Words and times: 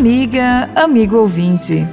Amiga, 0.00 0.70
amigo 0.74 1.18
ouvinte, 1.18 1.86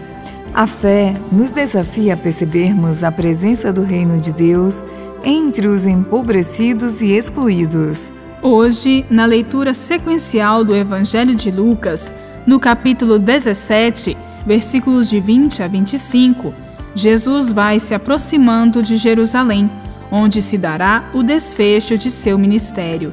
a 0.53 0.65
fé 0.65 1.13
nos 1.29 1.51
desafia 1.51 2.13
a 2.13 2.17
percebermos 2.17 3.03
a 3.03 3.11
presença 3.11 3.73
do 3.73 3.83
Reino 3.83 4.17
de 4.17 4.31
Deus 4.31 4.81
entre 5.25 5.67
os 5.67 5.85
empobrecidos 5.85 7.01
e 7.01 7.11
excluídos. 7.11 8.13
Hoje, 8.41 9.05
na 9.09 9.25
leitura 9.25 9.73
sequencial 9.73 10.63
do 10.63 10.73
Evangelho 10.73 11.35
de 11.35 11.51
Lucas, 11.51 12.13
no 12.45 12.61
capítulo 12.61 13.19
17, 13.19 14.15
versículos 14.45 15.09
de 15.09 15.19
20 15.19 15.63
a 15.63 15.67
25, 15.67 16.53
Jesus 16.95 17.51
vai 17.51 17.77
se 17.77 17.93
aproximando 17.93 18.81
de 18.81 18.95
Jerusalém, 18.95 19.69
onde 20.09 20.41
se 20.41 20.57
dará 20.57 21.09
o 21.13 21.21
desfecho 21.21 21.97
de 21.97 22.09
seu 22.09 22.37
ministério. 22.37 23.11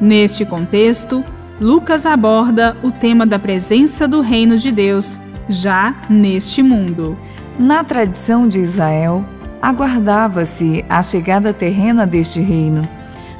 Neste 0.00 0.44
contexto, 0.44 1.24
Lucas 1.60 2.06
aborda 2.06 2.76
o 2.84 2.92
tema 2.92 3.26
da 3.26 3.36
presença 3.36 4.06
do 4.06 4.20
reino 4.20 4.56
de 4.56 4.70
Deus 4.70 5.18
já 5.48 5.92
neste 6.08 6.62
mundo. 6.62 7.18
Na 7.58 7.82
tradição 7.82 8.46
de 8.46 8.60
Israel, 8.60 9.24
aguardava-se 9.60 10.84
a 10.88 11.02
chegada 11.02 11.52
terrena 11.52 12.06
deste 12.06 12.40
reino, 12.40 12.82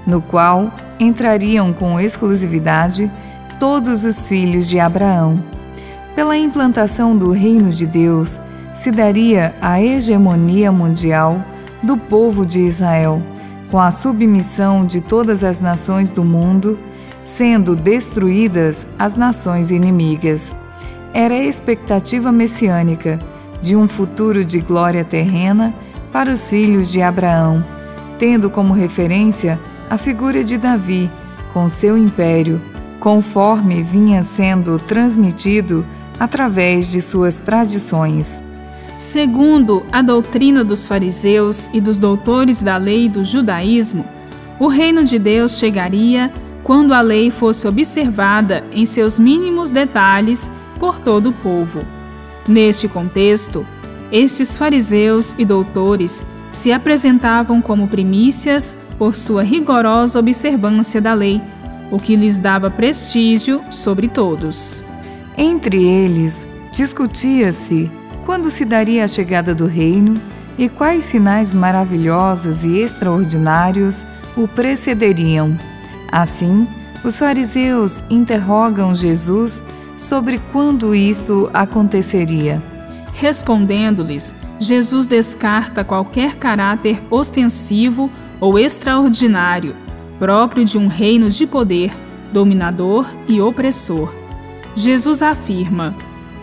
no 0.05 0.21
qual 0.21 0.73
entrariam 0.99 1.73
com 1.73 2.01
exclusividade 2.01 3.09
todos 3.61 4.05
os 4.05 4.29
filhos 4.29 4.69
de 4.69 4.81
Abraão. 4.81 5.41
Pela 6.17 6.37
implantação 6.37 7.17
do 7.17 7.31
reino 7.31 7.71
de 7.71 7.87
Deus, 7.87 8.41
se 8.75 8.91
daria 8.91 9.55
a 9.61 9.81
hegemonia 9.81 10.73
mundial 10.73 11.41
do 11.85 11.97
povo 11.97 12.45
de 12.45 12.63
Israel, 12.63 13.23
com 13.71 13.79
a 13.79 13.93
submissão 13.93 14.85
de 14.85 15.01
todas 15.01 15.45
as 15.45 15.61
nações 15.61 16.11
do 16.11 16.25
mundo 16.25 16.77
sendo 17.29 17.77
destruídas 17.77 18.87
as 18.99 19.15
nações 19.15 19.71
inimigas. 19.71 20.51
Era 21.13 21.35
a 21.35 21.45
expectativa 21.45 22.33
messiânica 22.33 23.19
de 23.61 23.77
um 23.77 23.87
futuro 23.87 24.47
de 24.47 24.61
glória 24.61 25.05
terrena 25.05 25.75
para 26.11 26.33
os 26.33 26.49
filhos 26.49 26.91
de 26.91 27.03
Abraão, 27.03 27.63
tendo 28.19 28.49
como 28.49 28.73
referência 28.73 29.61
a 29.91 29.99
figura 29.99 30.43
de 30.43 30.57
Davi, 30.57 31.11
com 31.53 31.69
seu 31.69 31.99
império, 31.99 32.63
conforme 32.99 33.83
vinha 33.83 34.23
sendo 34.23 34.79
transmitido 34.79 35.85
através 36.19 36.89
de 36.89 37.03
suas 37.03 37.37
tradições. 37.37 38.43
Segundo 38.97 39.85
a 39.93 40.01
doutrina 40.01 40.65
dos 40.65 40.87
fariseus 40.87 41.69
e 41.75 41.81
dos 41.81 41.99
doutores 41.99 42.63
da 42.63 42.79
lei 42.79 43.07
do 43.07 43.23
judaísmo, 43.23 44.07
o 44.59 44.67
reino 44.67 45.05
de 45.05 45.19
Deus 45.19 45.59
chegaria 45.59 46.33
quando 46.63 46.93
a 46.93 47.01
lei 47.01 47.31
fosse 47.31 47.67
observada 47.67 48.65
em 48.73 48.85
seus 48.85 49.19
mínimos 49.19 49.71
detalhes 49.71 50.51
por 50.79 51.01
todo 51.01 51.31
o 51.31 51.33
povo. 51.33 51.81
Neste 52.47 52.89
contexto, 52.89 53.67
estes 54.11 54.57
fariseus 54.57 55.35
e 55.39 55.45
doutores 55.45 56.25
se 56.51 56.73
apresentavam 56.73 57.61
como 57.61 57.89
primícias 57.89 58.77
por 58.99 59.15
sua 59.15 59.43
rigorosa 59.43 60.19
observância 60.19 61.01
da 61.01 61.15
lei, 61.15 61.41
o 61.91 61.99
que 61.99 62.17
lhes 62.17 62.39
dava 62.39 62.71
prestígio 62.71 63.63
sobre 63.71 64.09
todos. 64.09 64.83
Entre 65.37 65.83
eles, 65.83 66.47
discutia-se 66.73 67.91
quando 68.27 68.51
se 68.51 68.65
daria 68.65 69.05
a 69.05 69.09
chegada 69.09 69.55
do 69.55 69.67
reino 69.67 70.15
e 70.59 70.69
quais 70.69 71.05
sinais 71.05 71.53
maravilhosos 71.53 72.65
e 72.65 72.79
extraordinários 72.81 74.05
o 74.37 74.49
precederiam. 74.49 75.57
Assim, 76.11 76.67
os 77.05 77.19
fariseus 77.19 78.03
interrogam 78.09 78.95
Jesus 78.95 79.63
sobre 79.97 80.41
quando 80.53 80.95
isto 80.95 81.51
aconteceria. 81.53 82.63
Respondendo-lhes, 83.13 84.35
Jesus 84.59 85.07
descarta 85.07 85.85
qualquer 85.85 86.37
caráter 86.37 87.01
ostensivo 87.11 88.11
ou 88.41 88.59
extraordinário, 88.59 89.75
próprio 90.19 90.65
de 90.65 90.79
um 90.79 90.87
reino 90.87 91.29
de 91.29 91.47
poder, 91.47 91.91
dominador 92.33 93.07
e 93.29 93.41
opressor. 93.41 94.13
Jesus 94.75 95.23
afirma: 95.23 95.95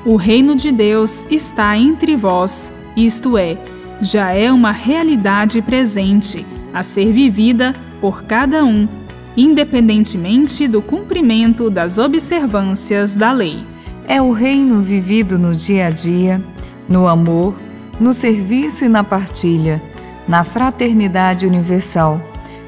O 0.06 0.16
reino 0.16 0.56
de 0.56 0.72
Deus 0.72 1.26
está 1.30 1.78
entre 1.78 2.16
vós, 2.16 2.72
isto 2.96 3.38
é, 3.38 3.58
já 4.02 4.32
é 4.32 4.52
uma 4.52 4.72
realidade 4.72 5.62
presente, 5.62 6.46
a 6.74 6.84
ser 6.84 7.12
vivida 7.12 7.74
por 8.02 8.24
cada 8.24 8.64
um 8.64 8.88
independentemente 9.36 10.68
do 10.68 10.82
cumprimento 10.82 11.70
das 11.70 11.98
observâncias 11.98 13.16
da 13.16 13.32
lei. 13.32 13.64
É 14.08 14.22
o 14.22 14.32
reino 14.32 14.82
vivido 14.82 15.38
no 15.38 15.54
dia 15.54 15.88
a 15.88 15.90
dia, 15.90 16.42
no 16.88 17.08
amor, 17.08 17.56
no 18.00 18.14
serviço 18.14 18.86
e 18.86 18.90
na 18.90 19.04
partilha, 19.04 19.82
na 20.28 20.44
fraternidade 20.44 21.46
universal, 21.46 22.22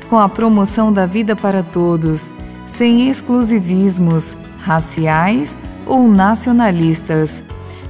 com 0.10 0.18
a 0.18 0.28
promoção 0.28 0.92
da 0.92 1.06
vida 1.06 1.36
para 1.36 1.62
todos, 1.62 2.34
sem 2.66 3.10
exclusivismos 3.10 4.36
raciais 4.60 5.58
ou 5.86 6.08
nacionalistas. 6.08 7.44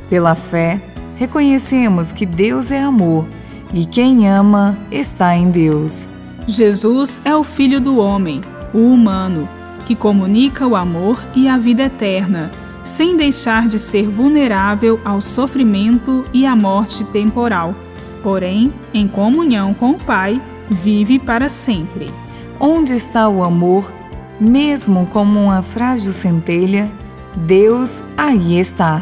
Pela 0.09 0.35
fé, 0.35 0.79
reconhecemos 1.15 2.11
que 2.11 2.25
Deus 2.25 2.69
é 2.69 2.81
amor 2.81 3.25
e 3.73 3.85
quem 3.85 4.29
ama 4.29 4.77
está 4.91 5.35
em 5.35 5.49
Deus. 5.49 6.07
Jesus 6.47 7.21
é 7.25 7.35
o 7.35 7.43
Filho 7.43 7.81
do 7.81 7.97
Homem 7.97 8.41
o 8.73 8.79
humano, 8.79 9.47
que 9.85 9.95
comunica 9.95 10.67
o 10.67 10.75
amor 10.75 11.23
e 11.35 11.47
a 11.47 11.57
vida 11.57 11.83
eterna, 11.83 12.51
sem 12.83 13.17
deixar 13.17 13.67
de 13.67 13.77
ser 13.77 14.07
vulnerável 14.07 14.99
ao 15.03 15.21
sofrimento 15.21 16.25
e 16.33 16.45
à 16.45 16.55
morte 16.55 17.03
temporal. 17.05 17.75
Porém, 18.23 18.73
em 18.93 19.07
comunhão 19.07 19.73
com 19.73 19.91
o 19.91 19.99
Pai, 19.99 20.41
vive 20.69 21.19
para 21.19 21.49
sempre. 21.49 22.09
Onde 22.59 22.93
está 22.93 23.29
o 23.29 23.43
amor, 23.43 23.91
mesmo 24.39 25.05
como 25.07 25.39
uma 25.39 25.61
frágil 25.61 26.11
centelha, 26.11 26.91
Deus 27.35 28.03
aí 28.17 28.59
está. 28.59 29.01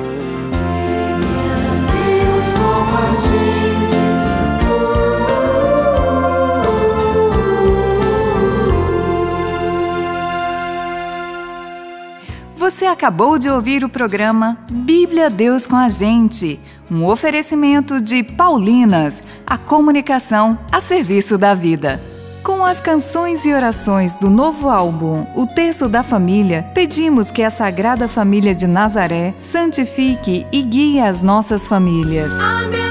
Você 12.61 12.85
acabou 12.85 13.39
de 13.39 13.49
ouvir 13.49 13.83
o 13.83 13.89
programa 13.89 14.55
Bíblia 14.69 15.31
Deus 15.31 15.65
com 15.65 15.75
a 15.75 15.89
gente 15.89 16.59
um 16.91 17.03
oferecimento 17.03 17.99
de 17.99 18.21
Paulinas, 18.21 19.23
a 19.47 19.57
comunicação 19.57 20.59
a 20.71 20.79
serviço 20.79 21.39
da 21.39 21.55
vida. 21.55 21.99
Com 22.43 22.63
as 22.63 22.79
canções 22.79 23.47
e 23.47 23.51
orações 23.51 24.13
do 24.13 24.29
novo 24.29 24.69
álbum 24.69 25.25
O 25.35 25.47
Terço 25.47 25.89
da 25.89 26.03
Família, 26.03 26.69
pedimos 26.75 27.31
que 27.31 27.41
a 27.41 27.49
Sagrada 27.49 28.07
Família 28.07 28.53
de 28.53 28.67
Nazaré 28.67 29.33
santifique 29.41 30.45
e 30.51 30.61
guie 30.61 31.01
as 31.01 31.19
nossas 31.19 31.67
famílias. 31.67 32.39
Amém. 32.39 32.90